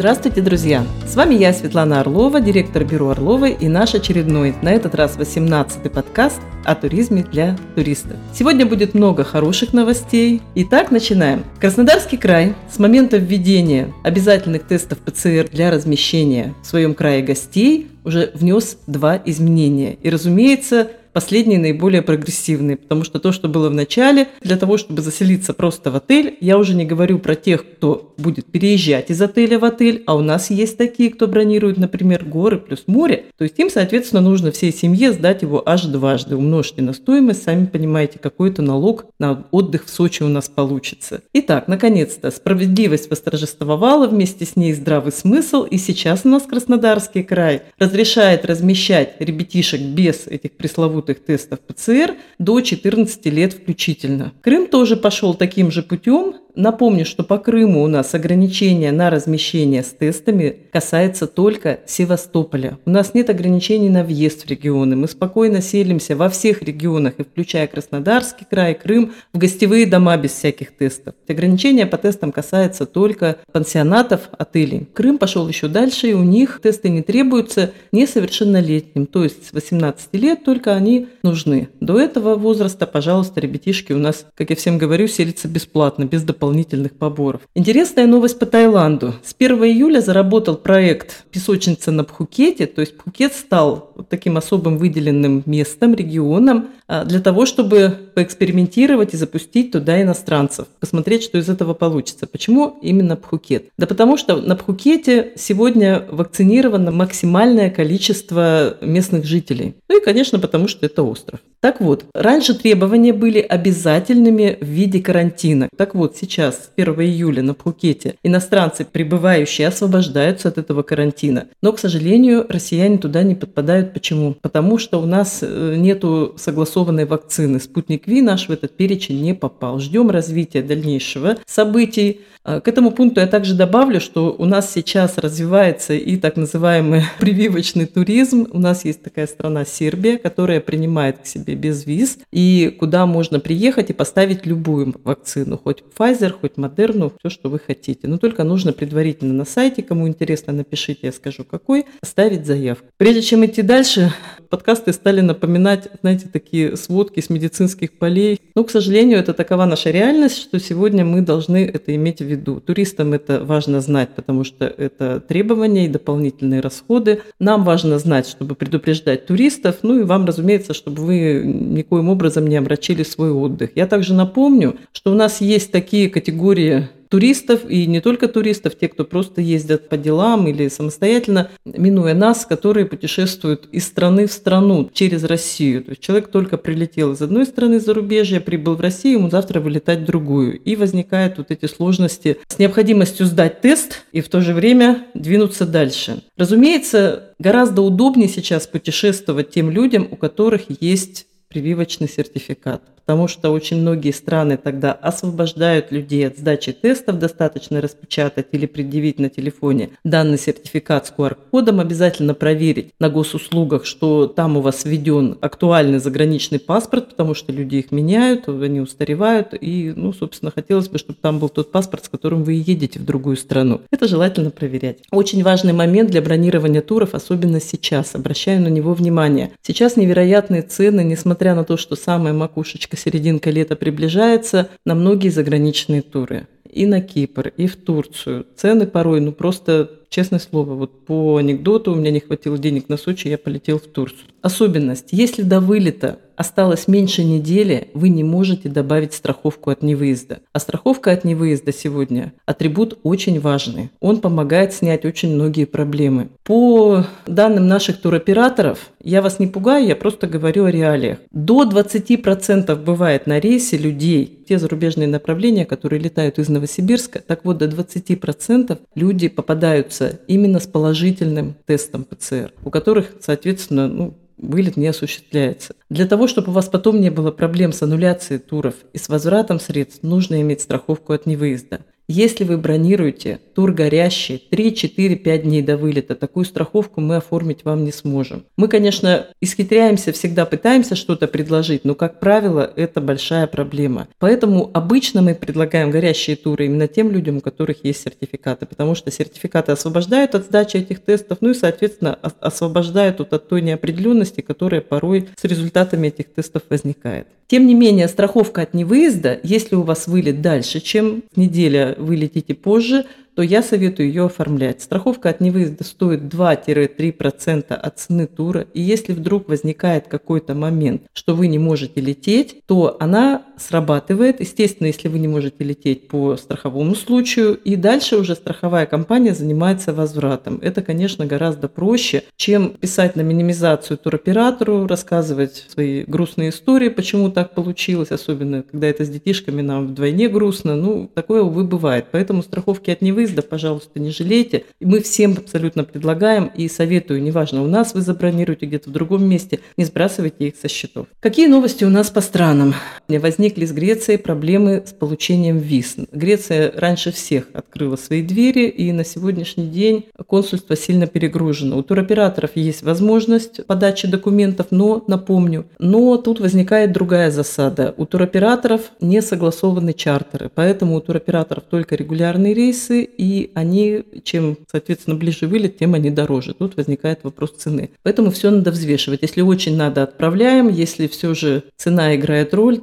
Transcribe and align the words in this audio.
Здравствуйте, 0.00 0.40
друзья! 0.40 0.86
С 1.06 1.14
вами 1.14 1.34
я, 1.34 1.52
Светлана 1.52 2.00
Орлова, 2.00 2.40
директор 2.40 2.86
бюро 2.86 3.10
Орловой 3.10 3.52
и 3.52 3.68
наш 3.68 3.94
очередной, 3.94 4.54
на 4.62 4.70
этот 4.70 4.94
раз 4.94 5.18
18-й 5.18 5.90
подкаст 5.90 6.40
о 6.64 6.74
туризме 6.74 7.22
для 7.22 7.58
туристов. 7.74 8.16
Сегодня 8.32 8.64
будет 8.64 8.94
много 8.94 9.24
хороших 9.24 9.74
новостей. 9.74 10.40
Итак, 10.54 10.90
начинаем. 10.90 11.44
Краснодарский 11.60 12.16
край 12.16 12.54
с 12.72 12.78
момента 12.78 13.18
введения 13.18 13.92
обязательных 14.02 14.62
тестов 14.62 15.00
ПЦР 15.00 15.50
для 15.52 15.70
размещения 15.70 16.54
в 16.62 16.66
своем 16.66 16.94
крае 16.94 17.22
гостей 17.22 17.90
уже 18.02 18.30
внес 18.32 18.78
два 18.86 19.20
изменения. 19.26 19.98
И, 20.02 20.08
разумеется, 20.08 20.92
Последние 21.12 21.58
наиболее 21.58 22.02
прогрессивные, 22.02 22.76
потому 22.76 23.02
что 23.02 23.18
то, 23.18 23.32
что 23.32 23.48
было 23.48 23.68
в 23.68 23.74
начале, 23.74 24.28
для 24.42 24.56
того, 24.56 24.76
чтобы 24.76 25.02
заселиться 25.02 25.52
просто 25.52 25.90
в 25.90 25.96
отель, 25.96 26.36
я 26.40 26.56
уже 26.56 26.74
не 26.74 26.84
говорю 26.84 27.18
про 27.18 27.34
тех, 27.34 27.64
кто 27.68 28.14
будет 28.16 28.46
переезжать 28.46 29.10
из 29.10 29.20
отеля 29.20 29.58
в 29.58 29.64
отель, 29.64 30.04
а 30.06 30.14
у 30.14 30.20
нас 30.20 30.50
есть 30.50 30.78
такие, 30.78 31.10
кто 31.10 31.26
бронирует, 31.26 31.78
например, 31.78 32.24
горы 32.24 32.58
плюс 32.58 32.84
море, 32.86 33.24
то 33.36 33.44
есть 33.44 33.58
им, 33.58 33.70
соответственно, 33.70 34.22
нужно 34.22 34.52
всей 34.52 34.72
семье 34.72 35.12
сдать 35.12 35.42
его 35.42 35.68
аж 35.68 35.82
дважды. 35.86 36.36
Умножьте 36.36 36.80
на 36.80 36.92
стоимость, 36.92 37.42
сами 37.42 37.66
понимаете, 37.66 38.20
какой-то 38.20 38.62
налог 38.62 39.06
на 39.18 39.46
отдых 39.50 39.86
в 39.86 39.90
Сочи 39.90 40.22
у 40.22 40.28
нас 40.28 40.48
получится. 40.48 41.22
Итак, 41.32 41.66
наконец-то, 41.66 42.30
справедливость 42.30 43.10
восторжествовала, 43.10 44.06
вместе 44.06 44.44
с 44.44 44.54
ней 44.54 44.72
здравый 44.74 45.12
смысл, 45.12 45.64
и 45.64 45.76
сейчас 45.76 46.20
у 46.24 46.28
нас 46.28 46.44
Краснодарский 46.44 47.24
край 47.24 47.62
разрешает 47.78 48.44
размещать 48.44 49.16
ребятишек 49.18 49.80
без 49.80 50.28
этих 50.28 50.52
пресловутых 50.52 50.99
пресловутых 51.00 51.24
тестов 51.24 51.60
ПЦР 51.60 52.16
до 52.38 52.60
14 52.60 53.26
лет 53.26 53.52
включительно. 53.54 54.32
Крым 54.42 54.66
тоже 54.66 54.96
пошел 54.96 55.34
таким 55.34 55.70
же 55.70 55.82
путем, 55.82 56.34
Напомню, 56.54 57.04
что 57.04 57.22
по 57.22 57.38
Крыму 57.38 57.82
у 57.82 57.86
нас 57.86 58.14
ограничения 58.14 58.92
на 58.92 59.10
размещение 59.10 59.82
с 59.82 59.90
тестами 59.90 60.56
касается 60.72 61.26
только 61.26 61.80
Севастополя. 61.86 62.78
У 62.84 62.90
нас 62.90 63.14
нет 63.14 63.30
ограничений 63.30 63.88
на 63.88 64.04
въезд 64.04 64.44
в 64.44 64.50
регионы. 64.50 64.96
Мы 64.96 65.08
спокойно 65.08 65.62
селимся 65.62 66.16
во 66.16 66.28
всех 66.28 66.62
регионах, 66.62 67.14
и 67.18 67.24
включая 67.24 67.66
Краснодарский 67.66 68.46
край, 68.48 68.74
Крым, 68.74 69.12
в 69.32 69.38
гостевые 69.38 69.86
дома 69.86 70.16
без 70.16 70.32
всяких 70.32 70.76
тестов. 70.76 71.14
Ограничения 71.28 71.86
по 71.86 71.98
тестам 71.98 72.32
касаются 72.32 72.86
только 72.86 73.36
пансионатов, 73.52 74.28
отелей. 74.36 74.88
Крым 74.92 75.18
пошел 75.18 75.48
еще 75.48 75.68
дальше, 75.68 76.10
и 76.10 76.14
у 76.14 76.22
них 76.22 76.60
тесты 76.62 76.88
не 76.88 77.02
требуются 77.02 77.72
несовершеннолетним, 77.92 79.06
то 79.06 79.24
есть 79.24 79.48
с 79.48 79.52
18 79.52 80.08
лет 80.14 80.44
только 80.44 80.74
они 80.74 81.08
нужны. 81.22 81.68
До 81.80 81.98
этого 81.98 82.34
возраста, 82.34 82.86
пожалуйста, 82.86 83.40
ребятишки 83.40 83.92
у 83.92 83.98
нас, 83.98 84.26
как 84.34 84.50
я 84.50 84.56
всем 84.56 84.78
говорю, 84.78 85.06
селятся 85.06 85.48
бесплатно, 85.48 86.04
без 86.04 86.22
дополнительных 86.22 86.39
дополнительных 86.40 86.92
поборов. 86.92 87.42
Интересная 87.54 88.06
новость 88.06 88.38
по 88.38 88.46
Таиланду. 88.46 89.14
С 89.22 89.34
1 89.38 89.62
июля 89.64 90.00
заработал 90.00 90.56
проект 90.56 91.24
«Песочница 91.30 91.92
на 91.92 92.02
Пхукете», 92.02 92.66
то 92.66 92.80
есть 92.80 92.96
Пхукет 92.96 93.34
стал 93.34 93.92
вот 93.94 94.08
таким 94.08 94.38
особым 94.38 94.78
выделенным 94.78 95.42
местом, 95.44 95.94
регионом, 95.94 96.70
а, 96.88 97.04
для 97.04 97.20
того, 97.20 97.44
чтобы 97.44 97.94
поэкспериментировать 98.14 99.14
и 99.14 99.16
запустить 99.16 99.70
туда 99.70 100.00
иностранцев, 100.02 100.66
посмотреть, 100.80 101.22
что 101.22 101.38
из 101.38 101.48
этого 101.48 101.74
получится. 101.74 102.26
Почему 102.26 102.78
именно 102.82 103.16
Пхукет? 103.16 103.66
Да 103.76 103.86
потому 103.86 104.16
что 104.16 104.36
на 104.36 104.56
Пхукете 104.56 105.32
сегодня 105.36 106.04
вакцинировано 106.10 106.90
максимальное 106.90 107.70
количество 107.70 108.78
местных 108.80 109.24
жителей. 109.24 109.74
Ну 109.88 110.00
и, 110.00 110.04
конечно, 110.04 110.38
потому 110.38 110.66
что 110.66 110.86
это 110.86 111.02
остров. 111.02 111.40
Так 111.60 111.80
вот, 111.80 112.06
раньше 112.14 112.54
требования 112.54 113.12
были 113.12 113.38
обязательными 113.38 114.56
в 114.60 114.66
виде 114.66 115.00
карантина. 115.00 115.68
Так 115.76 115.94
вот, 115.94 116.16
сейчас, 116.16 116.29
с 116.38 116.70
1 116.76 116.94
июля 117.00 117.42
на 117.42 117.54
Пхукете, 117.54 118.14
иностранцы, 118.22 118.84
прибывающие, 118.84 119.68
освобождаются 119.68 120.48
от 120.48 120.58
этого 120.58 120.82
карантина. 120.82 121.48
Но, 121.62 121.72
к 121.72 121.78
сожалению, 121.78 122.46
россияне 122.48 122.98
туда 122.98 123.22
не 123.22 123.34
подпадают. 123.34 123.92
Почему? 123.92 124.34
Потому 124.40 124.78
что 124.78 125.00
у 125.00 125.06
нас 125.06 125.40
э, 125.42 125.74
нету 125.76 126.34
согласованной 126.36 127.04
вакцины. 127.04 127.60
Спутник 127.60 128.06
Ви 128.06 128.22
наш 128.22 128.48
в 128.48 128.52
этот 128.52 128.76
перечень 128.76 129.22
не 129.22 129.34
попал. 129.34 129.80
Ждем 129.80 130.10
развития 130.10 130.62
дальнейшего 130.62 131.36
событий. 131.46 132.20
А, 132.42 132.60
к 132.60 132.68
этому 132.68 132.90
пункту 132.90 133.20
я 133.20 133.26
также 133.26 133.54
добавлю, 133.54 134.00
что 134.00 134.34
у 134.36 134.44
нас 134.46 134.72
сейчас 134.72 135.18
развивается 135.18 135.94
и 135.94 136.16
так 136.16 136.36
называемый 136.36 137.02
прививочный 137.18 137.86
туризм. 137.86 138.46
У 138.50 138.58
нас 138.58 138.84
есть 138.84 139.02
такая 139.02 139.26
страна 139.26 139.64
Сербия, 139.64 140.16
которая 140.16 140.60
принимает 140.60 141.18
к 141.18 141.26
себе 141.26 141.54
без 141.54 141.84
виз, 141.86 142.18
и 142.32 142.74
куда 142.78 143.06
можно 143.06 143.40
приехать 143.40 143.90
и 143.90 143.94
поставить 143.94 144.46
любую 144.46 144.94
вакцину, 145.04 145.58
хоть 145.62 145.82
Pfizer, 145.96 146.19
хоть 146.28 146.56
Moderna, 146.56 147.10
все, 147.18 147.30
что 147.30 147.48
вы 147.48 147.58
хотите. 147.58 148.06
Но 148.06 148.18
только 148.18 148.44
нужно 148.44 148.72
предварительно 148.72 149.32
на 149.32 149.44
сайте, 149.44 149.82
кому 149.82 150.06
интересно, 150.06 150.52
напишите, 150.52 151.00
я 151.04 151.12
скажу 151.12 151.44
какой, 151.44 151.86
ставить 152.04 152.46
заявку. 152.46 152.86
Прежде 152.98 153.22
чем 153.22 153.46
идти 153.46 153.62
дальше, 153.62 154.12
подкасты 154.50 154.92
стали 154.92 155.22
напоминать, 155.22 155.88
знаете, 156.02 156.28
такие 156.30 156.76
сводки 156.76 157.20
с 157.20 157.30
медицинских 157.30 157.98
полей. 157.98 158.38
Но, 158.54 158.64
к 158.64 158.70
сожалению, 158.70 159.18
это 159.18 159.32
такова 159.32 159.64
наша 159.64 159.90
реальность, 159.90 160.36
что 160.36 160.60
сегодня 160.60 161.04
мы 161.04 161.22
должны 161.22 161.64
это 161.64 161.94
иметь 161.94 162.18
в 162.18 162.24
виду. 162.26 162.60
Туристам 162.60 163.14
это 163.14 163.42
важно 163.44 163.80
знать, 163.80 164.10
потому 164.14 164.44
что 164.44 164.66
это 164.66 165.20
требования 165.20 165.86
и 165.86 165.88
дополнительные 165.88 166.60
расходы. 166.60 167.22
Нам 167.38 167.64
важно 167.64 167.98
знать, 167.98 168.28
чтобы 168.28 168.54
предупреждать 168.54 169.26
туристов, 169.26 169.78
ну 169.82 170.00
и 170.00 170.02
вам, 170.02 170.26
разумеется, 170.26 170.74
чтобы 170.74 171.02
вы 171.02 171.42
никоим 171.44 172.08
образом 172.08 172.46
не 172.46 172.56
омрачили 172.56 173.02
свой 173.02 173.30
отдых. 173.30 173.70
Я 173.76 173.86
также 173.86 174.12
напомню, 174.12 174.76
что 174.92 175.12
у 175.12 175.14
нас 175.14 175.40
есть 175.40 175.72
такие 175.72 176.09
категории 176.10 176.88
туристов, 177.10 177.68
и 177.68 177.86
не 177.86 178.00
только 178.00 178.28
туристов, 178.28 178.78
те, 178.78 178.88
кто 178.88 179.04
просто 179.04 179.40
ездят 179.40 179.88
по 179.88 179.96
делам 179.96 180.46
или 180.46 180.68
самостоятельно, 180.68 181.50
минуя 181.64 182.14
нас, 182.14 182.46
которые 182.46 182.86
путешествуют 182.86 183.68
из 183.72 183.84
страны 183.86 184.26
в 184.26 184.32
страну 184.32 184.88
через 184.92 185.24
Россию. 185.24 185.82
То 185.82 185.90
есть 185.90 186.02
человек 186.02 186.28
только 186.28 186.56
прилетел 186.56 187.12
из 187.12 187.20
одной 187.20 187.46
страны 187.46 187.80
зарубежья, 187.80 188.40
прибыл 188.40 188.76
в 188.76 188.80
Россию, 188.80 189.18
ему 189.18 189.30
завтра 189.30 189.60
вылетать 189.60 190.00
в 190.00 190.04
другую. 190.04 190.60
И 190.60 190.76
возникают 190.76 191.38
вот 191.38 191.50
эти 191.50 191.66
сложности 191.66 192.38
с 192.46 192.58
необходимостью 192.58 193.26
сдать 193.26 193.60
тест 193.60 194.04
и 194.12 194.20
в 194.20 194.28
то 194.28 194.40
же 194.40 194.54
время 194.54 195.06
двинуться 195.14 195.66
дальше. 195.66 196.22
Разумеется, 196.36 197.34
гораздо 197.40 197.82
удобнее 197.82 198.28
сейчас 198.28 198.68
путешествовать 198.68 199.50
тем 199.50 199.70
людям, 199.70 200.06
у 200.08 200.16
которых 200.16 200.62
есть 200.80 201.26
прививочный 201.50 202.08
сертификат 202.08 202.80
потому 203.10 203.26
что 203.26 203.50
очень 203.50 203.80
многие 203.80 204.12
страны 204.12 204.56
тогда 204.56 204.92
освобождают 204.92 205.90
людей 205.90 206.28
от 206.28 206.38
сдачи 206.38 206.70
тестов, 206.70 207.18
достаточно 207.18 207.80
распечатать 207.80 208.46
или 208.52 208.66
предъявить 208.66 209.18
на 209.18 209.28
телефоне 209.28 209.90
данный 210.04 210.38
сертификат 210.38 211.08
с 211.08 211.14
QR-кодом, 211.18 211.80
обязательно 211.80 212.34
проверить 212.34 212.92
на 213.00 213.10
госуслугах, 213.10 213.84
что 213.84 214.28
там 214.28 214.58
у 214.58 214.60
вас 214.60 214.84
введен 214.84 215.38
актуальный 215.40 215.98
заграничный 215.98 216.60
паспорт, 216.60 217.08
потому 217.08 217.34
что 217.34 217.50
люди 217.50 217.78
их 217.78 217.90
меняют, 217.90 218.48
они 218.48 218.78
устаревают, 218.78 219.54
и, 219.60 219.92
ну, 219.96 220.12
собственно, 220.12 220.52
хотелось 220.52 220.88
бы, 220.88 220.98
чтобы 220.98 221.18
там 221.20 221.40
был 221.40 221.48
тот 221.48 221.72
паспорт, 221.72 222.04
с 222.04 222.08
которым 222.08 222.44
вы 222.44 222.62
едете 222.64 223.00
в 223.00 223.04
другую 223.04 223.36
страну. 223.36 223.80
Это 223.90 224.06
желательно 224.06 224.52
проверять. 224.52 224.98
Очень 225.10 225.42
важный 225.42 225.72
момент 225.72 226.12
для 226.12 226.22
бронирования 226.22 226.80
туров, 226.80 227.14
особенно 227.14 227.60
сейчас. 227.60 228.14
Обращаю 228.14 228.62
на 228.62 228.68
него 228.68 228.94
внимание. 228.94 229.50
Сейчас 229.62 229.96
невероятные 229.96 230.62
цены, 230.62 231.02
несмотря 231.02 231.39
на 231.44 231.64
то, 231.64 231.76
что 231.76 231.96
самая 231.96 232.32
макушечка 232.32 232.96
серединка 232.96 233.50
лета 233.50 233.76
приближается, 233.76 234.68
на 234.84 234.94
многие 234.94 235.28
заграничные 235.28 236.02
туры. 236.02 236.46
И 236.70 236.86
на 236.86 237.00
Кипр, 237.00 237.52
и 237.56 237.66
в 237.66 237.76
Турцию. 237.76 238.46
Цены 238.56 238.86
порой, 238.86 239.20
ну 239.20 239.32
просто, 239.32 239.90
честное 240.08 240.38
слово, 240.38 240.74
вот 240.74 241.04
по 241.04 241.36
анекдоту, 241.36 241.92
у 241.92 241.96
меня 241.96 242.12
не 242.12 242.20
хватило 242.20 242.56
денег 242.58 242.88
на 242.88 242.96
Сочи, 242.96 243.26
я 243.26 243.38
полетел 243.38 243.78
в 243.80 243.86
Турцию. 243.86 244.28
Особенность. 244.42 245.08
Если 245.10 245.42
до 245.42 245.60
вылета 245.60 246.20
осталось 246.40 246.88
меньше 246.88 247.22
недели, 247.22 247.88
вы 247.92 248.08
не 248.08 248.24
можете 248.24 248.70
добавить 248.70 249.12
страховку 249.12 249.68
от 249.68 249.82
невыезда. 249.82 250.38
А 250.54 250.58
страховка 250.58 251.12
от 251.12 251.22
невыезда 251.22 251.70
сегодня– 251.70 252.32
атрибут 252.46 252.98
очень 253.02 253.38
важный. 253.38 253.90
Он 254.00 254.22
помогает 254.22 254.72
снять 254.72 255.04
очень 255.04 255.34
многие 255.34 255.66
проблемы. 255.66 256.30
По 256.44 257.04
данным 257.26 257.68
наших 257.68 258.00
туроператоров, 258.00 258.90
я 259.02 259.20
вас 259.20 259.38
не 259.38 259.48
пугаю, 259.48 259.86
я 259.86 259.94
просто 259.94 260.26
говорю 260.26 260.64
о 260.64 260.70
реалиях. 260.70 261.18
До 261.30 261.64
20% 261.64 262.74
бывает 262.84 263.26
на 263.26 263.38
рейсе 263.38 263.76
людей, 263.76 264.38
те 264.48 264.58
зарубежные 264.58 265.08
направления, 265.08 265.66
которые 265.66 266.00
летают 266.00 266.38
из 266.38 266.48
Новосибирска, 266.48 267.20
так 267.20 267.44
вот 267.44 267.58
до 267.58 267.66
20% 267.66 268.78
люди 268.94 269.28
попадаются 269.28 270.20
именно 270.26 270.58
с 270.58 270.66
положительным 270.66 271.54
тестом 271.66 272.04
ПЦР, 272.04 272.54
у 272.64 272.70
которых, 272.70 273.12
соответственно, 273.20 273.88
ну, 273.88 274.14
вылет 274.40 274.76
не 274.76 274.86
осуществляется. 274.86 275.74
Для 275.88 276.06
того, 276.06 276.26
чтобы 276.26 276.50
у 276.50 276.54
вас 276.54 276.68
потом 276.68 277.00
не 277.00 277.10
было 277.10 277.30
проблем 277.30 277.72
с 277.72 277.82
аннуляцией 277.82 278.40
туров 278.40 278.74
и 278.92 278.98
с 278.98 279.08
возвратом 279.08 279.60
средств, 279.60 280.02
нужно 280.02 280.40
иметь 280.40 280.62
страховку 280.62 281.12
от 281.12 281.26
невыезда. 281.26 281.80
Если 282.12 282.42
вы 282.42 282.58
бронируете 282.58 283.38
тур 283.54 283.70
горящий 283.70 284.36
3, 284.50 284.74
4, 284.74 285.14
5 285.14 285.42
дней 285.44 285.62
до 285.62 285.76
вылета, 285.76 286.16
такую 286.16 286.44
страховку 286.44 287.00
мы 287.00 287.14
оформить 287.14 287.64
вам 287.64 287.84
не 287.84 287.92
сможем. 287.92 288.46
Мы, 288.56 288.66
конечно, 288.66 289.28
исхитряемся, 289.40 290.10
всегда 290.10 290.44
пытаемся 290.44 290.96
что-то 290.96 291.28
предложить, 291.28 291.84
но, 291.84 291.94
как 291.94 292.18
правило, 292.18 292.68
это 292.74 293.00
большая 293.00 293.46
проблема. 293.46 294.08
Поэтому 294.18 294.72
обычно 294.74 295.22
мы 295.22 295.36
предлагаем 295.36 295.92
горящие 295.92 296.34
туры 296.34 296.66
именно 296.66 296.88
тем 296.88 297.12
людям, 297.12 297.36
у 297.36 297.40
которых 297.40 297.84
есть 297.84 298.02
сертификаты, 298.02 298.66
потому 298.66 298.96
что 298.96 299.12
сертификаты 299.12 299.70
освобождают 299.70 300.34
от 300.34 300.46
сдачи 300.46 300.78
этих 300.78 300.98
тестов, 300.98 301.38
ну 301.40 301.50
и, 301.50 301.54
соответственно, 301.54 302.14
освобождают 302.40 303.20
от 303.20 303.48
той 303.48 303.62
неопределенности, 303.62 304.40
которая 304.40 304.80
порой 304.80 305.28
с 305.40 305.44
результатами 305.44 306.08
этих 306.08 306.34
тестов 306.34 306.62
возникает. 306.70 307.28
Тем 307.50 307.66
не 307.66 307.74
менее, 307.74 308.06
страховка 308.06 308.62
от 308.62 308.74
невыезда, 308.74 309.40
если 309.42 309.74
у 309.74 309.82
вас 309.82 310.06
вылет 310.06 310.40
дальше, 310.40 310.78
чем 310.78 311.24
неделя 311.34 311.96
вы 311.98 312.14
летите 312.14 312.54
позже, 312.54 313.06
то 313.40 313.44
я 313.44 313.62
советую 313.62 314.08
ее 314.08 314.26
оформлять. 314.26 314.82
Страховка 314.82 315.30
от 315.30 315.40
невыезда 315.40 315.82
стоит 315.82 316.20
2-3% 316.24 317.72
от 317.72 317.98
цены 317.98 318.26
тура, 318.26 318.66
и 318.74 318.82
если 318.82 319.14
вдруг 319.14 319.48
возникает 319.48 320.08
какой-то 320.08 320.54
момент, 320.54 321.04
что 321.14 321.34
вы 321.34 321.46
не 321.46 321.58
можете 321.58 322.02
лететь, 322.02 322.60
то 322.66 322.98
она 323.00 323.44
срабатывает, 323.56 324.40
естественно, 324.40 324.88
если 324.88 325.08
вы 325.08 325.18
не 325.18 325.28
можете 325.28 325.64
лететь 325.64 326.08
по 326.08 326.36
страховому 326.36 326.94
случаю, 326.94 327.54
и 327.54 327.76
дальше 327.76 328.18
уже 328.18 328.34
страховая 328.34 328.84
компания 328.84 329.34
занимается 329.34 329.94
возвратом. 329.94 330.58
Это, 330.60 330.82
конечно, 330.82 331.24
гораздо 331.24 331.68
проще, 331.68 332.24
чем 332.36 332.70
писать 332.70 333.16
на 333.16 333.22
минимизацию 333.22 333.96
туроператору, 333.96 334.86
рассказывать 334.86 335.64
свои 335.70 336.04
грустные 336.04 336.50
истории, 336.50 336.90
почему 336.90 337.30
так 337.30 337.54
получилось, 337.54 338.10
особенно 338.10 338.64
когда 338.64 338.86
это 338.86 339.06
с 339.06 339.08
детишками 339.08 339.62
нам 339.62 339.88
вдвойне 339.88 340.28
грустно. 340.28 340.76
Ну, 340.76 341.10
такое, 341.14 341.42
увы, 341.42 341.64
бывает. 341.64 342.06
Поэтому 342.12 342.42
страховки 342.42 342.90
от 342.90 343.00
невыезда 343.00 343.29
выезда, 343.30 343.42
пожалуйста, 343.42 344.00
не 344.00 344.10
жалейте. 344.10 344.64
Мы 344.80 345.00
всем 345.00 345.36
абсолютно 345.38 345.84
предлагаем 345.84 346.50
и 346.56 346.68
советую, 346.68 347.22
неважно, 347.22 347.62
у 347.62 347.66
нас 347.66 347.94
вы 347.94 348.00
забронируете 348.00 348.66
где-то 348.66 348.90
в 348.90 348.92
другом 348.92 349.24
месте, 349.24 349.60
не 349.76 349.84
сбрасывайте 349.84 350.48
их 350.48 350.56
со 350.56 350.68
счетов. 350.68 351.06
Какие 351.20 351.46
новости 351.46 351.84
у 351.84 351.90
нас 351.90 352.10
по 352.10 352.20
странам? 352.20 352.74
Возникли 353.18 353.64
с 353.64 353.72
Грецией 353.72 354.18
проблемы 354.18 354.82
с 354.86 354.92
получением 354.92 355.58
виз. 355.58 355.96
Греция 356.12 356.72
раньше 356.76 357.12
всех 357.12 357.46
открыла 357.52 357.96
свои 357.96 358.22
двери, 358.22 358.68
и 358.68 358.92
на 358.92 359.04
сегодняшний 359.04 359.66
день 359.66 360.06
консульство 360.26 360.76
сильно 360.76 361.06
перегружено. 361.06 361.78
У 361.78 361.82
туроператоров 361.82 362.52
есть 362.54 362.82
возможность 362.82 363.64
подачи 363.66 364.06
документов, 364.08 364.66
но, 364.70 365.04
напомню, 365.06 365.66
но 365.78 366.16
тут 366.16 366.40
возникает 366.40 366.92
другая 366.92 367.30
засада. 367.30 367.94
У 367.96 368.06
туроператоров 368.06 368.92
не 369.00 369.22
согласованы 369.22 369.92
чартеры, 369.92 370.50
поэтому 370.54 370.96
у 370.96 371.00
туроператоров 371.00 371.64
только 371.64 371.96
регулярные 371.96 372.54
рейсы 372.54 373.02
и 373.02 373.50
они, 373.54 374.04
чем, 374.24 374.58
соответственно, 374.70 375.16
ближе 375.16 375.46
вылет, 375.46 375.78
тем 375.78 375.94
они 375.94 376.10
дороже. 376.10 376.54
Тут 376.54 376.76
возникает 376.76 377.20
вопрос 377.22 377.52
цены. 377.56 377.90
Поэтому 378.02 378.30
все 378.30 378.50
надо 378.50 378.70
взвешивать. 378.70 379.22
Если 379.22 379.40
очень 379.40 379.76
надо, 379.76 380.02
отправляем. 380.02 380.68
Если 380.68 381.06
все 381.06 381.34
же 381.34 381.64
цена 381.76 382.14
играет 382.16 382.54
роль, 382.54 382.78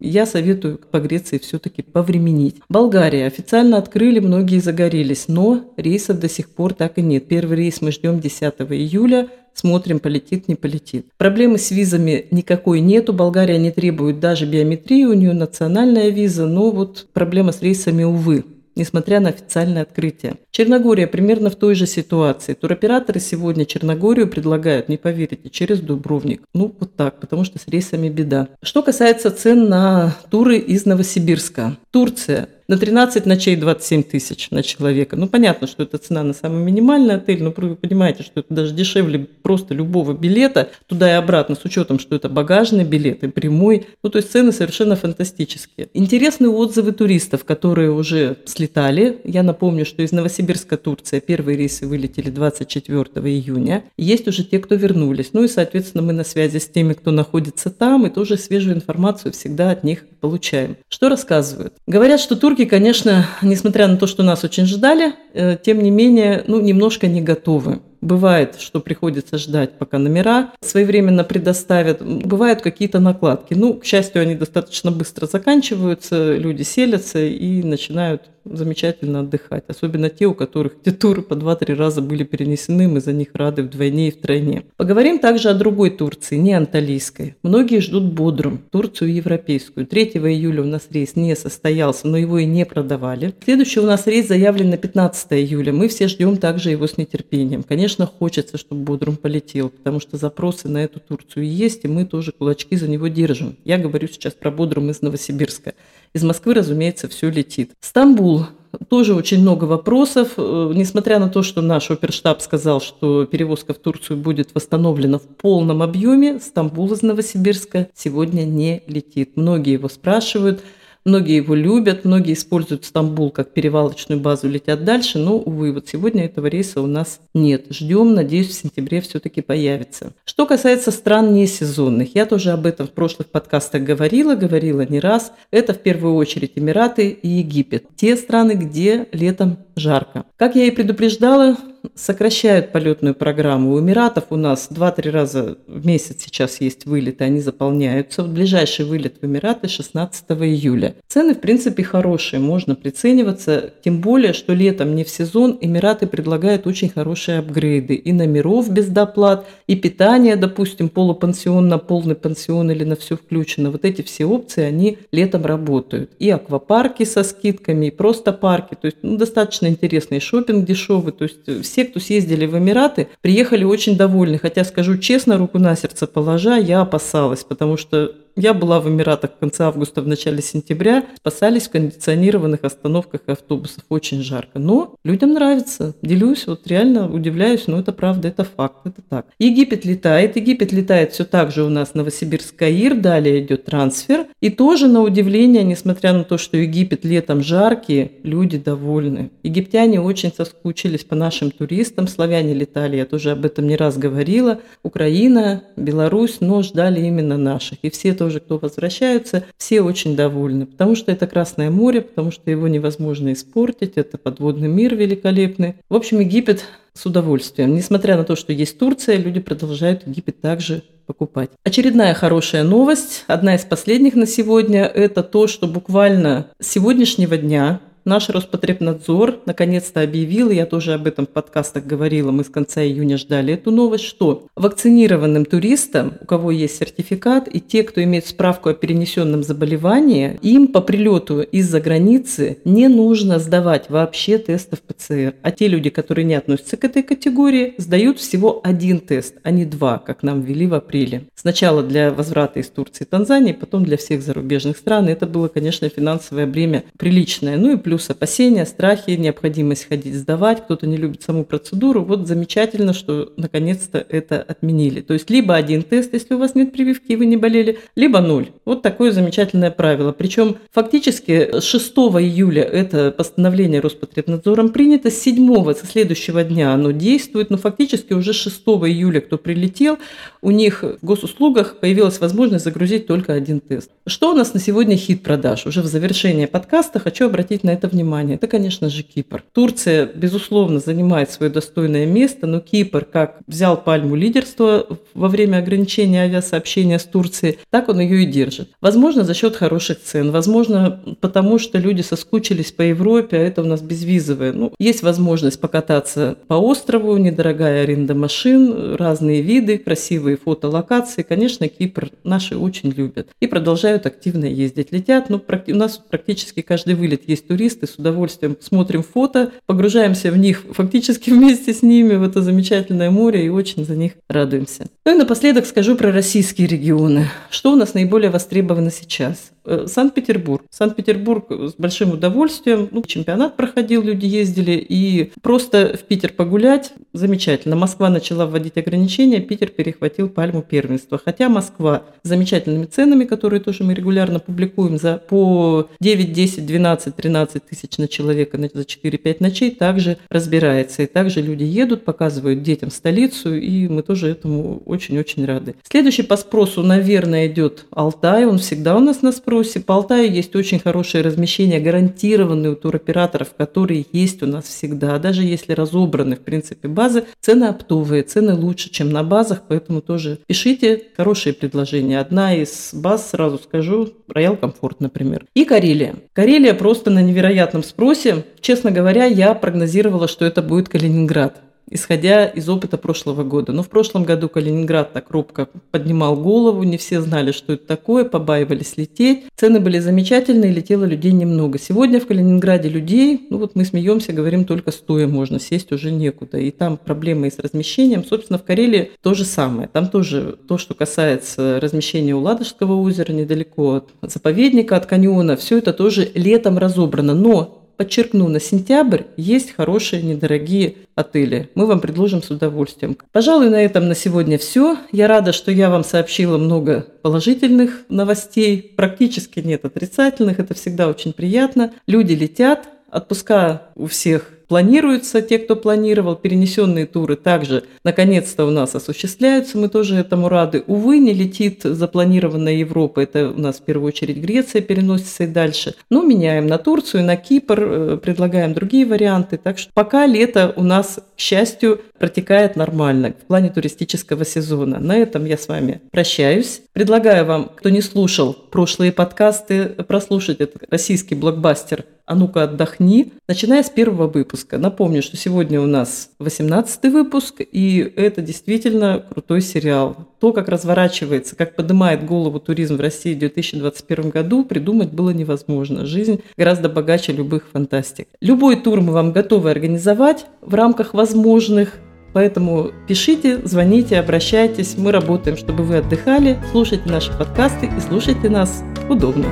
я 0.00 0.26
советую 0.26 0.80
по 0.90 0.98
Греции 0.98 1.38
все-таки 1.38 1.82
повременить. 1.82 2.56
Болгария. 2.68 3.26
Официально 3.26 3.78
открыли, 3.78 4.20
многие 4.20 4.58
загорелись, 4.58 5.26
но 5.28 5.72
рейсов 5.76 6.20
до 6.20 6.28
сих 6.28 6.50
пор 6.50 6.74
так 6.74 6.98
и 6.98 7.02
нет. 7.02 7.28
Первый 7.28 7.56
рейс 7.56 7.80
мы 7.80 7.92
ждем 7.92 8.20
10 8.20 8.42
июля, 8.70 9.28
смотрим, 9.54 9.98
полетит, 9.98 10.48
не 10.48 10.54
полетит. 10.54 11.06
Проблемы 11.16 11.58
с 11.58 11.70
визами 11.70 12.26
никакой 12.30 12.80
нету. 12.80 13.12
Болгария 13.12 13.58
не 13.58 13.70
требует 13.70 14.20
даже 14.20 14.46
биометрии, 14.46 15.04
у 15.04 15.14
нее 15.14 15.32
национальная 15.32 16.10
виза, 16.10 16.46
но 16.46 16.70
вот 16.70 17.06
проблема 17.12 17.52
с 17.52 17.62
рейсами, 17.62 18.04
увы 18.04 18.44
несмотря 18.76 19.20
на 19.20 19.30
официальное 19.30 19.82
открытие. 19.82 20.34
Черногория 20.50 21.06
примерно 21.06 21.50
в 21.50 21.56
той 21.56 21.74
же 21.74 21.86
ситуации. 21.86 22.54
Туроператоры 22.54 23.20
сегодня 23.20 23.64
Черногорию 23.64 24.28
предлагают, 24.28 24.88
не 24.88 24.96
поверите, 24.96 25.50
через 25.50 25.80
Дубровник. 25.80 26.42
Ну, 26.54 26.74
вот 26.78 26.94
так, 26.94 27.18
потому 27.20 27.44
что 27.44 27.58
с 27.58 27.66
рейсами 27.66 28.08
беда. 28.08 28.48
Что 28.62 28.82
касается 28.82 29.30
цен 29.30 29.68
на 29.68 30.16
туры 30.30 30.58
из 30.58 30.84
Новосибирска. 30.86 31.76
Турция 31.90 32.48
на 32.68 32.76
13 32.78 33.26
ночей 33.26 33.56
27 33.56 34.02
тысяч 34.02 34.50
на 34.50 34.62
человека. 34.62 35.16
Ну, 35.16 35.28
понятно, 35.28 35.66
что 35.66 35.82
это 35.82 35.98
цена 35.98 36.22
на 36.22 36.32
самый 36.32 36.62
минимальный 36.62 37.16
отель, 37.16 37.42
но 37.42 37.52
вы 37.56 37.76
понимаете, 37.76 38.22
что 38.22 38.40
это 38.40 38.52
даже 38.52 38.74
дешевле 38.74 39.26
просто 39.42 39.74
любого 39.74 40.12
билета 40.12 40.70
туда 40.86 41.10
и 41.10 41.14
обратно, 41.14 41.54
с 41.54 41.64
учетом, 41.64 41.98
что 41.98 42.16
это 42.16 42.28
багажный 42.28 42.84
билет 42.84 43.24
и 43.24 43.28
прямой. 43.28 43.86
Ну, 44.02 44.10
то 44.10 44.18
есть 44.18 44.30
цены 44.32 44.52
совершенно 44.52 44.96
фантастические. 44.96 45.88
Интересные 45.94 46.50
отзывы 46.50 46.92
туристов, 46.92 47.44
которые 47.44 47.90
уже 47.92 48.36
слетали. 48.44 49.20
Я 49.24 49.42
напомню, 49.42 49.84
что 49.84 50.02
из 50.02 50.12
Новосибирска, 50.12 50.76
Турция, 50.76 51.20
первые 51.20 51.56
рейсы 51.56 51.86
вылетели 51.86 52.30
24 52.30 53.04
июня. 53.26 53.84
Есть 53.96 54.28
уже 54.28 54.44
те, 54.44 54.58
кто 54.58 54.74
вернулись. 54.74 55.30
Ну 55.32 55.44
и, 55.44 55.48
соответственно, 55.48 56.02
мы 56.02 56.12
на 56.12 56.24
связи 56.24 56.58
с 56.58 56.66
теми, 56.66 56.94
кто 56.94 57.10
находится 57.10 57.70
там, 57.70 58.06
и 58.06 58.10
тоже 58.10 58.36
свежую 58.36 58.76
информацию 58.76 59.32
всегда 59.32 59.70
от 59.70 59.84
них 59.84 60.04
получаем. 60.20 60.76
Что 60.88 61.08
рассказывают? 61.08 61.74
Говорят, 61.86 62.20
что 62.20 62.36
турки, 62.36 62.55
конечно, 62.64 63.26
несмотря 63.42 63.86
на 63.86 63.96
то, 63.96 64.06
что 64.06 64.22
нас 64.22 64.44
очень 64.44 64.66
ждали, 64.66 65.14
э, 65.34 65.56
тем 65.62 65.82
не 65.82 65.90
менее, 65.90 66.44
ну, 66.46 66.60
немножко 66.60 67.06
не 67.06 67.20
готовы. 67.20 67.80
Бывает, 68.00 68.56
что 68.58 68.80
приходится 68.80 69.36
ждать, 69.36 69.78
пока 69.78 69.98
номера 69.98 70.52
своевременно 70.60 71.24
предоставят. 71.24 72.00
Бывают 72.02 72.62
какие-то 72.62 73.00
накладки. 73.00 73.54
Ну, 73.54 73.74
к 73.74 73.84
счастью, 73.84 74.22
они 74.22 74.34
достаточно 74.34 74.90
быстро 74.90 75.26
заканчиваются, 75.26 76.36
люди 76.36 76.62
селятся 76.62 77.24
и 77.24 77.62
начинают 77.62 78.22
замечательно 78.52 79.20
отдыхать. 79.20 79.64
Особенно 79.68 80.10
те, 80.10 80.26
у 80.26 80.34
которых 80.34 80.74
эти 80.84 80.94
туры 80.96 81.22
по 81.22 81.34
2-3 81.34 81.74
раза 81.74 82.02
были 82.02 82.24
перенесены, 82.24 82.88
мы 82.88 83.00
за 83.00 83.12
них 83.12 83.28
рады 83.34 83.62
вдвойне 83.62 84.08
и 84.08 84.10
втройне. 84.10 84.64
Поговорим 84.76 85.18
также 85.18 85.48
о 85.48 85.54
другой 85.54 85.90
Турции, 85.90 86.36
не 86.36 86.52
анталийской. 86.54 87.36
Многие 87.42 87.80
ждут 87.80 88.04
Бодрум, 88.04 88.60
Турцию 88.70 89.14
европейскую. 89.14 89.86
3 89.86 90.02
июля 90.04 90.62
у 90.62 90.66
нас 90.66 90.88
рейс 90.90 91.16
не 91.16 91.34
состоялся, 91.36 92.06
но 92.06 92.16
его 92.16 92.38
и 92.38 92.46
не 92.46 92.64
продавали. 92.64 93.34
Следующий 93.44 93.80
у 93.80 93.86
нас 93.86 94.06
рейс 94.06 94.28
заявлен 94.28 94.70
на 94.70 94.76
15 94.76 95.32
июля. 95.32 95.72
Мы 95.72 95.88
все 95.88 96.08
ждем 96.08 96.36
также 96.36 96.70
его 96.70 96.86
с 96.86 96.96
нетерпением. 96.96 97.62
Конечно, 97.62 98.06
хочется, 98.06 98.58
чтобы 98.58 98.82
Бодрум 98.82 99.16
полетел, 99.16 99.70
потому 99.70 100.00
что 100.00 100.16
запросы 100.16 100.68
на 100.68 100.78
эту 100.78 101.00
Турцию 101.00 101.48
есть, 101.48 101.84
и 101.84 101.88
мы 101.88 102.04
тоже 102.04 102.32
кулачки 102.32 102.76
за 102.76 102.88
него 102.88 103.08
держим. 103.08 103.56
Я 103.64 103.78
говорю 103.78 104.08
сейчас 104.08 104.34
про 104.34 104.50
Бодрум 104.50 104.90
из 104.90 105.02
Новосибирска. 105.02 105.74
Из 106.16 106.24
Москвы, 106.24 106.54
разумеется, 106.54 107.08
все 107.08 107.28
летит. 107.28 107.72
Стамбул. 107.78 108.46
Тоже 108.88 109.14
очень 109.14 109.42
много 109.42 109.64
вопросов. 109.66 110.30
Э, 110.38 110.72
несмотря 110.74 111.18
на 111.18 111.28
то, 111.28 111.42
что 111.42 111.60
наш 111.60 111.90
оперштаб 111.90 112.40
сказал, 112.40 112.80
что 112.80 113.26
перевозка 113.26 113.74
в 113.74 113.78
Турцию 113.78 114.16
будет 114.16 114.54
восстановлена 114.54 115.18
в 115.18 115.26
полном 115.26 115.82
объеме, 115.82 116.40
Стамбул 116.40 116.90
из 116.90 117.02
Новосибирска 117.02 117.88
сегодня 117.94 118.44
не 118.44 118.82
летит. 118.86 119.32
Многие 119.36 119.74
его 119.74 119.90
спрашивают– 119.90 120.62
Многие 121.06 121.36
его 121.36 121.54
любят, 121.54 122.04
многие 122.04 122.32
используют 122.32 122.84
Стамбул 122.84 123.30
как 123.30 123.52
перевалочную 123.52 124.20
базу, 124.20 124.48
летят 124.48 124.82
дальше, 124.82 125.20
но, 125.20 125.38
увы, 125.38 125.72
вот 125.72 125.86
сегодня 125.86 126.24
этого 126.24 126.48
рейса 126.48 126.82
у 126.82 126.88
нас 126.88 127.20
нет. 127.32 127.66
Ждем, 127.70 128.12
надеюсь, 128.12 128.48
в 128.48 128.54
сентябре 128.54 129.00
все-таки 129.00 129.40
появится. 129.40 130.14
Что 130.24 130.46
касается 130.46 130.90
стран 130.90 131.32
несезонных, 131.32 132.16
я 132.16 132.26
тоже 132.26 132.50
об 132.50 132.66
этом 132.66 132.88
в 132.88 132.90
прошлых 132.90 133.28
подкастах 133.28 133.84
говорила, 133.84 134.34
говорила 134.34 134.84
не 134.84 134.98
раз. 134.98 135.30
Это 135.52 135.74
в 135.74 135.78
первую 135.78 136.16
очередь 136.16 136.54
Эмираты 136.56 137.10
и 137.10 137.28
Египет. 137.28 137.84
Те 137.94 138.16
страны, 138.16 138.54
где 138.54 139.06
летом 139.12 139.58
жарко. 139.76 140.24
Как 140.36 140.56
я 140.56 140.64
и 140.64 140.72
предупреждала, 140.72 141.56
сокращают 141.94 142.72
полетную 142.72 143.14
программу. 143.14 143.72
У 143.72 143.80
Эмиратов 143.80 144.24
у 144.30 144.36
нас 144.36 144.68
2-3 144.70 145.10
раза 145.10 145.58
в 145.66 145.86
месяц 145.86 146.22
сейчас 146.22 146.60
есть 146.60 146.86
вылеты, 146.86 147.24
они 147.24 147.40
заполняются. 147.40 148.22
Ближайший 148.22 148.84
вылет 148.84 149.16
в 149.20 149.26
Эмираты 149.26 149.68
16 149.68 150.24
июля. 150.30 150.96
Цены, 151.08 151.34
в 151.34 151.40
принципе, 151.40 151.82
хорошие, 151.82 152.40
можно 152.40 152.74
прицениваться. 152.74 153.72
Тем 153.84 154.00
более, 154.00 154.32
что 154.32 154.54
летом 154.54 154.94
не 154.94 155.04
в 155.04 155.08
сезон 155.08 155.58
Эмираты 155.60 156.06
предлагают 156.06 156.66
очень 156.66 156.88
хорошие 156.88 157.38
апгрейды. 157.38 157.94
И 157.94 158.12
номеров 158.12 158.70
без 158.70 158.86
доплат, 158.86 159.46
и 159.66 159.76
питание, 159.76 160.36
допустим, 160.36 160.88
полупансион 160.88 161.68
на 161.68 161.78
полный 161.78 162.14
пансион 162.14 162.70
или 162.70 162.84
на 162.84 162.96
все 162.96 163.16
включено. 163.16 163.70
Вот 163.70 163.84
эти 163.84 164.02
все 164.02 164.24
опции, 164.26 164.62
они 164.62 164.98
летом 165.12 165.44
работают. 165.44 166.10
И 166.18 166.30
аквапарки 166.30 167.04
со 167.04 167.22
скидками, 167.22 167.86
и 167.86 167.90
просто 167.90 168.32
парки. 168.32 168.74
То 168.74 168.86
есть 168.86 168.98
ну, 169.02 169.16
достаточно 169.16 169.66
интересный 169.66 170.20
шопинг 170.20 170.64
дешевый. 170.64 171.12
То 171.12 171.24
есть 171.24 171.64
все 171.64 171.75
все, 171.76 171.84
кто 171.84 172.00
съездили 172.00 172.46
в 172.46 172.56
Эмираты, 172.56 173.08
приехали 173.20 173.62
очень 173.62 173.98
довольны. 173.98 174.38
Хотя, 174.38 174.64
скажу 174.64 174.96
честно, 174.96 175.36
руку 175.36 175.58
на 175.58 175.76
сердце 175.76 176.06
положа, 176.06 176.56
я 176.56 176.80
опасалась, 176.80 177.44
потому 177.44 177.76
что 177.76 178.12
Я 178.38 178.52
была 178.52 178.80
в 178.80 178.88
Эмиратах 178.88 179.30
в 179.32 179.38
конце 179.38 179.64
августа, 179.64 180.02
в 180.02 180.08
начале 180.08 180.42
сентября, 180.42 181.06
спасались 181.16 181.68
в 181.68 181.70
кондиционированных 181.70 182.64
остановках 182.64 183.22
автобусов. 183.28 183.82
Очень 183.88 184.22
жарко. 184.22 184.58
Но 184.58 184.94
людям 185.04 185.32
нравится. 185.32 185.94
Делюсь, 186.02 186.46
вот 186.46 186.66
реально 186.66 187.10
удивляюсь, 187.10 187.66
но 187.66 187.78
это 187.78 187.92
правда, 187.92 188.28
это 188.28 188.44
факт, 188.44 188.80
это 188.84 189.00
так. 189.08 189.26
Египет 189.38 189.86
летает. 189.86 190.36
Египет 190.36 190.70
летает 190.70 191.12
все 191.12 191.24
так 191.24 191.50
же 191.50 191.62
у 191.62 191.70
нас 191.70 191.94
Новосибирск-Каир, 191.94 193.00
далее 193.00 193.42
идет 193.42 193.64
трансфер. 193.64 194.26
И 194.42 194.50
тоже 194.50 194.86
на 194.86 195.00
удивление, 195.00 195.64
несмотря 195.64 196.12
на 196.12 196.24
то, 196.24 196.36
что 196.36 196.58
Египет 196.58 197.06
летом 197.06 197.42
жаркий, 197.42 198.12
люди 198.22 198.58
довольны. 198.58 199.30
Египтяне 199.44 199.98
очень 199.98 200.30
соскучились 200.30 201.04
по 201.04 201.14
нашим 201.14 201.50
туристам, 201.50 202.06
славяне 202.06 202.52
летали, 202.52 202.98
я 202.98 203.06
тоже 203.06 203.30
об 203.30 203.46
этом 203.46 203.66
не 203.66 203.76
раз 203.76 203.96
говорила. 203.96 204.60
Украина, 204.82 205.62
Беларусь, 205.76 206.38
но 206.40 206.62
ждали 206.62 207.00
именно 207.00 207.38
наших. 207.38 207.78
И 207.80 207.88
все 207.88 208.12
тоже, 208.26 208.40
кто 208.40 208.58
возвращаются, 208.58 209.44
все 209.56 209.82
очень 209.82 210.16
довольны, 210.16 210.66
потому 210.66 210.96
что 210.96 211.12
это 211.12 211.28
Красное 211.28 211.70
море, 211.70 212.00
потому 212.00 212.32
что 212.32 212.50
его 212.50 212.66
невозможно 212.66 213.32
испортить, 213.32 213.92
это 213.94 214.18
подводный 214.18 214.66
мир 214.66 214.96
великолепный. 214.96 215.76
В 215.88 215.94
общем, 215.94 216.18
Египет 216.18 216.64
с 216.92 217.06
удовольствием. 217.06 217.76
Несмотря 217.76 218.16
на 218.16 218.24
то, 218.24 218.34
что 218.34 218.52
есть 218.52 218.78
Турция, 218.80 219.16
люди 219.16 219.38
продолжают 219.38 220.08
Египет 220.08 220.40
также 220.40 220.82
покупать. 221.06 221.50
Очередная 221.62 222.14
хорошая 222.14 222.64
новость, 222.64 223.22
одна 223.28 223.54
из 223.54 223.64
последних 223.64 224.16
на 224.16 224.26
сегодня, 224.26 224.82
это 224.82 225.22
то, 225.22 225.46
что 225.46 225.68
буквально 225.68 226.48
с 226.58 226.66
сегодняшнего 226.66 227.36
дня 227.36 227.80
Наш 228.06 228.28
Роспотребнадзор 228.28 229.40
наконец-то 229.46 230.00
объявил, 230.00 230.50
я 230.50 230.64
тоже 230.64 230.94
об 230.94 231.08
этом 231.08 231.26
в 231.26 231.30
подкастах 231.30 231.86
говорила, 231.86 232.30
мы 232.30 232.44
с 232.44 232.48
конца 232.48 232.80
июня 232.80 233.18
ждали 233.18 233.54
эту 233.54 233.72
новость, 233.72 234.04
что 234.04 234.46
вакцинированным 234.54 235.44
туристам, 235.44 236.12
у 236.20 236.24
кого 236.24 236.52
есть 236.52 236.78
сертификат, 236.78 237.48
и 237.52 237.58
те, 237.58 237.82
кто 237.82 238.00
имеет 238.04 238.24
справку 238.24 238.68
о 238.68 238.74
перенесенном 238.74 239.42
заболевании, 239.42 240.38
им 240.40 240.68
по 240.68 240.82
прилету 240.82 241.40
из-за 241.40 241.80
границы 241.80 242.58
не 242.64 242.86
нужно 242.86 243.40
сдавать 243.40 243.90
вообще 243.90 244.38
тестов 244.38 244.82
ПЦР. 244.82 245.34
А 245.42 245.50
те 245.50 245.66
люди, 245.66 245.90
которые 245.90 246.26
не 246.26 246.36
относятся 246.36 246.76
к 246.76 246.84
этой 246.84 247.02
категории, 247.02 247.74
сдают 247.76 248.20
всего 248.20 248.60
один 248.62 249.00
тест, 249.00 249.34
а 249.42 249.50
не 249.50 249.64
два, 249.64 249.98
как 249.98 250.22
нам 250.22 250.42
ввели 250.42 250.68
в 250.68 250.74
апреле. 250.74 251.24
Сначала 251.34 251.82
для 251.82 252.12
возврата 252.12 252.60
из 252.60 252.68
Турции 252.68 253.02
и 253.02 253.08
Танзании, 253.08 253.50
потом 253.50 253.84
для 253.84 253.96
всех 253.96 254.22
зарубежных 254.22 254.76
стран. 254.76 255.08
И 255.08 255.12
это 255.12 255.26
было, 255.26 255.48
конечно, 255.48 255.88
финансовое 255.88 256.46
бремя 256.46 256.84
приличное. 256.96 257.56
Ну 257.56 257.72
и 257.72 257.76
плюс 257.76 257.95
плюс 257.96 258.10
опасения, 258.10 258.66
страхи, 258.66 259.12
необходимость 259.12 259.88
ходить 259.88 260.14
сдавать, 260.16 260.62
кто-то 260.64 260.86
не 260.86 260.98
любит 260.98 261.22
саму 261.22 261.44
процедуру. 261.44 262.04
Вот 262.04 262.26
замечательно, 262.26 262.92
что 262.92 263.32
наконец-то 263.38 264.04
это 264.06 264.42
отменили. 264.42 265.00
То 265.00 265.14
есть 265.14 265.30
либо 265.30 265.54
один 265.54 265.82
тест, 265.82 266.12
если 266.12 266.34
у 266.34 266.38
вас 266.38 266.54
нет 266.54 266.74
прививки 266.74 267.12
и 267.12 267.16
вы 267.16 267.24
не 267.24 267.38
болели, 267.38 267.78
либо 267.94 268.20
ноль. 268.20 268.48
Вот 268.66 268.82
такое 268.82 269.12
замечательное 269.12 269.70
правило. 269.70 270.12
Причем 270.12 270.56
фактически 270.72 271.58
с 271.58 271.64
6 271.64 271.94
июля 272.20 272.64
это 272.64 273.12
постановление 273.12 273.80
Роспотребнадзором 273.80 274.68
принято, 274.68 275.10
с 275.10 275.18
7 275.18 275.72
со 275.72 275.86
следующего 275.86 276.44
дня 276.44 276.74
оно 276.74 276.90
действует, 276.90 277.48
но 277.48 277.56
фактически 277.56 278.12
уже 278.12 278.34
6 278.34 278.60
июля, 278.66 279.22
кто 279.22 279.38
прилетел, 279.38 279.98
у 280.42 280.50
них 280.50 280.82
в 280.82 280.98
госуслугах 281.00 281.76
появилась 281.80 282.20
возможность 282.20 282.64
загрузить 282.64 283.06
только 283.06 283.32
один 283.32 283.60
тест. 283.60 283.90
Что 284.06 284.32
у 284.32 284.34
нас 284.34 284.52
на 284.52 284.60
сегодня 284.60 284.98
хит 284.98 285.22
продаж? 285.22 285.64
Уже 285.64 285.80
в 285.80 285.86
завершении 285.86 286.44
подкаста 286.44 287.00
хочу 287.00 287.26
обратить 287.26 287.64
на 287.64 287.70
это 287.70 287.85
это 287.86 287.94
внимание, 287.94 288.36
это, 288.36 288.46
конечно 288.46 288.88
же, 288.88 289.02
Кипр. 289.02 289.44
Турция, 289.52 290.06
безусловно, 290.06 290.80
занимает 290.80 291.30
свое 291.30 291.50
достойное 291.50 292.06
место, 292.06 292.46
но 292.46 292.60
Кипр 292.60 293.04
как 293.04 293.38
взял 293.46 293.76
пальму 293.76 294.16
лидерства 294.16 294.86
во 295.14 295.28
время 295.28 295.58
ограничения 295.58 296.22
авиасообщения 296.22 296.98
с 296.98 297.04
Турцией, 297.04 297.58
так 297.70 297.88
он 297.88 298.00
ее 298.00 298.22
и 298.22 298.26
держит. 298.26 298.70
Возможно, 298.80 299.24
за 299.24 299.34
счет 299.34 299.56
хороших 299.56 300.02
цен, 300.02 300.30
возможно, 300.30 301.00
потому 301.20 301.58
что 301.58 301.78
люди 301.78 302.02
соскучились 302.02 302.72
по 302.72 302.82
Европе, 302.82 303.36
а 303.36 303.40
это 303.40 303.62
у 303.62 303.66
нас 303.66 303.80
безвизовое. 303.80 304.52
Ну, 304.52 304.72
есть 304.78 305.02
возможность 305.02 305.60
покататься 305.60 306.36
по 306.48 306.54
острову, 306.54 307.16
недорогая 307.16 307.82
аренда 307.82 308.14
машин, 308.14 308.94
разные 308.96 309.42
виды, 309.42 309.78
красивые 309.78 310.36
фотолокации. 310.36 311.22
Конечно, 311.22 311.68
Кипр 311.68 312.10
наши 312.24 312.56
очень 312.56 312.90
любят 312.90 313.28
и 313.40 313.46
продолжают 313.46 314.06
активно 314.06 314.44
ездить. 314.44 314.92
Летят, 314.92 315.30
ну, 315.30 315.42
у 315.46 315.74
нас 315.74 315.98
практически 315.98 316.62
каждый 316.62 316.94
вылет 316.94 317.28
есть 317.28 317.48
турист, 317.48 317.75
туристы 317.76 317.86
с 317.86 317.98
удовольствием 317.98 318.56
смотрим 318.60 319.02
фото, 319.02 319.52
погружаемся 319.66 320.30
в 320.30 320.36
них 320.36 320.64
фактически 320.70 321.30
вместе 321.36 321.72
с 321.72 321.82
ними 321.82 322.14
в 322.14 322.22
это 322.22 322.42
замечательное 322.42 323.10
море 323.10 323.46
и 323.46 323.48
очень 323.48 323.84
за 323.84 323.96
них 323.96 324.12
радуемся. 324.28 324.86
Ну 325.04 325.14
и 325.14 325.18
напоследок 325.18 325.66
скажу 325.66 325.96
про 325.96 326.12
российские 326.12 326.66
регионы. 326.66 327.28
Что 327.50 327.72
у 327.72 327.76
нас 327.76 327.94
наиболее 327.94 328.30
востребовано 328.30 328.90
сейчас? 328.90 329.50
Э, 329.66 329.86
Санкт-Петербург. 329.88 330.64
Санкт-Петербург 330.70 331.50
с 331.50 331.74
большим 331.74 332.12
удовольствием. 332.12 332.88
Ну, 332.92 333.02
чемпионат 333.02 333.56
проходил, 333.56 334.02
люди 334.02 334.24
ездили. 334.26 334.72
И 334.88 335.32
просто 335.42 335.96
в 336.00 336.04
Питер 336.04 336.32
погулять 336.32 336.92
замечательно. 337.12 337.74
Москва 337.74 338.08
начала 338.08 338.46
вводить 338.46 338.76
ограничения, 338.76 339.40
Питер 339.40 339.68
перехватил 339.68 340.28
пальму 340.28 340.62
первенства. 340.62 341.20
Хотя 341.22 341.48
Москва 341.48 342.04
с 342.22 342.28
замечательными 342.28 342.84
ценами, 342.84 343.24
которые 343.24 343.60
тоже 343.60 343.82
мы 343.82 343.94
регулярно 343.94 344.38
публикуем 344.38 344.98
за 344.98 345.16
по 345.16 345.88
9, 345.98 346.32
10, 346.32 346.64
12, 346.64 347.16
13 347.16 347.66
тысяч 347.66 347.98
на 347.98 348.06
человека 348.06 348.58
за 348.58 348.82
4-5 348.82 349.36
ночей, 349.40 349.70
также 349.72 350.18
разбирается. 350.28 351.02
И 351.02 351.06
также 351.06 351.40
люди 351.40 351.64
едут, 351.64 352.04
показывают 352.04 352.62
детям 352.62 352.90
столицу, 352.90 353.56
и 353.56 353.88
мы 353.88 354.02
тоже 354.02 354.28
этому 354.28 354.82
очень-очень 354.86 355.44
рады. 355.44 355.74
Следующий 355.88 356.22
по 356.22 356.36
спросу, 356.36 356.82
наверное, 356.82 357.48
идет 357.48 357.86
Алтай. 357.90 358.46
Он 358.46 358.58
всегда 358.58 358.96
у 358.96 359.00
нас 359.00 359.22
на 359.22 359.32
спрос 359.32 359.55
Беларуси, 359.56 359.78
по 359.78 359.94
Алтаю 359.94 360.30
есть 360.30 360.54
очень 360.54 360.78
хорошее 360.78 361.24
размещение, 361.24 361.80
гарантированные 361.80 362.72
у 362.72 362.76
туроператоров, 362.76 363.54
которые 363.56 364.04
есть 364.12 364.42
у 364.42 364.46
нас 364.46 364.64
всегда. 364.64 365.18
Даже 365.18 365.44
если 365.44 365.72
разобраны, 365.72 366.36
в 366.36 366.40
принципе, 366.40 366.88
базы, 366.88 367.24
цены 367.40 367.64
оптовые, 367.64 368.22
цены 368.22 368.54
лучше, 368.54 368.90
чем 368.90 369.08
на 369.08 369.22
базах, 369.22 369.62
поэтому 369.66 370.02
тоже 370.02 370.40
пишите 370.46 371.04
хорошие 371.16 371.54
предложения. 371.54 372.20
Одна 372.20 372.54
из 372.54 372.90
баз, 372.92 373.30
сразу 373.30 373.58
скажу, 373.58 374.10
Роял 374.28 374.58
Комфорт, 374.58 375.00
например. 375.00 375.46
И 375.54 375.64
Карелия. 375.64 376.16
Карелия 376.34 376.74
просто 376.74 377.10
на 377.10 377.22
невероятном 377.22 377.82
спросе. 377.82 378.44
Честно 378.60 378.90
говоря, 378.90 379.24
я 379.24 379.54
прогнозировала, 379.54 380.28
что 380.28 380.44
это 380.44 380.60
будет 380.60 380.90
Калининград 380.90 381.62
исходя 381.90 382.46
из 382.46 382.68
опыта 382.68 382.98
прошлого 382.98 383.44
года. 383.44 383.72
Но 383.72 383.82
в 383.82 383.88
прошлом 383.88 384.24
году 384.24 384.48
Калининград 384.48 385.12
так 385.12 385.30
робко 385.30 385.68
поднимал 385.90 386.36
голову, 386.36 386.82
не 386.82 386.96
все 386.96 387.20
знали, 387.20 387.52
что 387.52 387.74
это 387.74 387.86
такое, 387.86 388.24
побаивались 388.24 388.96
лететь. 388.96 389.44
Цены 389.56 389.80
были 389.80 389.98
замечательные, 389.98 390.72
летело 390.72 391.04
людей 391.04 391.32
немного. 391.32 391.78
Сегодня 391.78 392.20
в 392.20 392.26
Калининграде 392.26 392.88
людей, 392.88 393.46
ну 393.50 393.58
вот 393.58 393.76
мы 393.76 393.84
смеемся, 393.84 394.32
говорим, 394.32 394.64
только 394.64 394.90
стоя 394.90 395.26
можно, 395.26 395.60
сесть 395.60 395.92
уже 395.92 396.10
некуда. 396.10 396.58
И 396.58 396.70
там 396.70 396.96
проблемы 396.96 397.50
с 397.50 397.58
размещением. 397.58 398.24
Собственно, 398.24 398.58
в 398.58 398.64
Карелии 398.64 399.12
то 399.22 399.34
же 399.34 399.44
самое. 399.44 399.88
Там 399.88 400.08
тоже 400.08 400.58
то, 400.68 400.78
что 400.78 400.94
касается 400.94 401.78
размещения 401.80 402.34
у 402.34 402.40
Ладожского 402.40 403.00
озера, 403.00 403.32
недалеко 403.32 403.94
от 403.94 404.10
заповедника, 404.22 404.96
от 404.96 405.06
каньона, 405.06 405.56
все 405.56 405.78
это 405.78 405.92
тоже 405.92 406.30
летом 406.34 406.78
разобрано. 406.78 407.34
Но 407.34 407.85
подчеркну, 407.96 408.48
на 408.48 408.60
сентябрь 408.60 409.22
есть 409.36 409.74
хорошие 409.74 410.22
недорогие 410.22 410.96
отели. 411.14 411.70
Мы 411.74 411.86
вам 411.86 412.00
предложим 412.00 412.42
с 412.42 412.50
удовольствием. 412.50 413.16
Пожалуй, 413.32 413.70
на 413.70 413.82
этом 413.82 414.08
на 414.08 414.14
сегодня 414.14 414.58
все. 414.58 414.98
Я 415.12 415.28
рада, 415.28 415.52
что 415.52 415.70
я 415.70 415.90
вам 415.90 416.04
сообщила 416.04 416.58
много 416.58 417.06
положительных 417.22 418.04
новостей. 418.08 418.92
Практически 418.96 419.60
нет 419.60 419.84
отрицательных. 419.84 420.58
Это 420.58 420.74
всегда 420.74 421.08
очень 421.08 421.32
приятно. 421.32 421.92
Люди 422.06 422.34
летят, 422.34 422.88
отпуска 423.10 423.90
у 423.94 424.06
всех 424.06 424.50
планируются, 424.68 425.42
те, 425.42 425.58
кто 425.58 425.76
планировал, 425.76 426.36
перенесенные 426.36 427.06
туры 427.06 427.36
также 427.36 427.84
наконец-то 428.04 428.64
у 428.64 428.70
нас 428.70 428.94
осуществляются, 428.94 429.78
мы 429.78 429.88
тоже 429.88 430.16
этому 430.16 430.48
рады. 430.48 430.84
Увы, 430.86 431.18
не 431.18 431.32
летит 431.32 431.82
запланированная 431.82 432.74
Европа, 432.74 433.20
это 433.20 433.50
у 433.50 433.60
нас 433.60 433.76
в 433.76 433.82
первую 433.82 434.08
очередь 434.08 434.38
Греция 434.38 434.82
переносится 434.82 435.44
и 435.44 435.46
дальше. 435.46 435.94
Но 436.10 436.22
меняем 436.22 436.66
на 436.66 436.78
Турцию, 436.78 437.24
на 437.24 437.36
Кипр, 437.36 437.80
э, 437.80 438.18
предлагаем 438.22 438.74
другие 438.74 439.06
варианты, 439.06 439.56
так 439.56 439.78
что 439.78 439.90
пока 439.94 440.26
лето 440.26 440.72
у 440.76 440.82
нас, 440.82 441.18
к 441.36 441.40
счастью, 441.40 442.00
протекает 442.18 442.76
нормально 442.76 443.32
в 443.32 443.46
плане 443.46 443.70
туристического 443.70 444.44
сезона. 444.44 444.98
На 444.98 445.16
этом 445.16 445.44
я 445.44 445.56
с 445.56 445.68
вами 445.68 446.00
прощаюсь. 446.10 446.82
Предлагаю 446.92 447.44
вам, 447.44 447.70
кто 447.74 447.88
не 447.90 448.00
слушал 448.00 448.54
прошлые 448.54 449.12
подкасты, 449.12 449.86
прослушать 450.08 450.60
этот 450.60 450.84
российский 450.90 451.34
блокбастер 451.34 452.04
«А 452.26 452.34
ну-ка 452.34 452.64
отдохни», 452.64 453.32
начиная 453.46 453.84
с 453.84 453.88
первого 453.88 454.26
выпуска. 454.26 454.78
Напомню, 454.78 455.22
что 455.22 455.36
сегодня 455.36 455.80
у 455.80 455.86
нас 455.86 456.30
18 456.40 457.04
выпуск, 457.12 457.60
и 457.60 458.00
это 458.16 458.42
действительно 458.42 459.24
крутой 459.30 459.60
сериал. 459.60 460.16
То, 460.40 460.52
как 460.52 460.68
разворачивается, 460.68 461.54
как 461.54 461.76
поднимает 461.76 462.26
голову 462.26 462.58
туризм 462.58 462.96
в 462.96 463.00
России 463.00 463.34
в 463.34 463.38
2021 463.38 464.30
году, 464.30 464.64
придумать 464.64 465.12
было 465.12 465.30
невозможно. 465.30 466.04
Жизнь 466.04 466.42
гораздо 466.56 466.88
богаче 466.88 467.32
любых 467.32 467.68
фантастик. 467.72 468.26
Любой 468.40 468.80
тур 468.80 469.00
мы 469.00 469.12
вам 469.12 469.30
готовы 469.30 469.70
организовать 469.70 470.46
в 470.62 470.74
рамках 470.74 471.14
возможных 471.14 471.92
Поэтому 472.36 472.90
пишите, 473.06 473.62
звоните, 473.64 474.18
обращайтесь. 474.18 474.98
Мы 474.98 475.10
работаем, 475.10 475.56
чтобы 475.56 475.84
вы 475.84 475.96
отдыхали. 475.96 476.58
Слушайте 476.70 477.08
наши 477.08 477.32
подкасты 477.32 477.86
и 477.86 477.98
слушайте 477.98 478.50
нас 478.50 478.84
удобно. 479.08 479.46